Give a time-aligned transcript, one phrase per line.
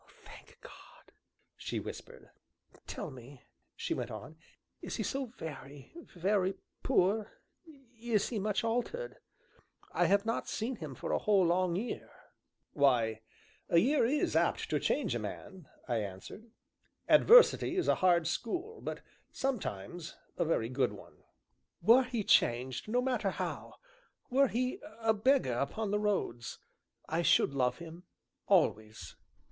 [0.25, 1.11] "Thank God!"
[1.55, 2.31] she whispered.
[2.87, 3.43] "Tell me,"
[3.75, 4.35] she went on,
[4.81, 7.33] "is he so very, very poor
[8.01, 9.17] is he much altered?
[9.91, 12.09] I have not seen him for a whole, long year."
[12.73, 13.21] "Why,
[13.69, 16.47] a year is apt to change a man," I answered.
[17.07, 21.17] "Adversity is a hard school, but, sometimes, a very good one."
[21.79, 23.75] "Were he changed, no matter how
[24.31, 26.57] were he a beggar upon the roads,
[27.07, 28.05] I should love him
[28.47, 29.15] always!"